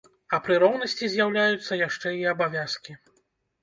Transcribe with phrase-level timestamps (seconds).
[0.37, 3.01] А пры роўнасці з'яўляюцца яшчэ і абавязкі.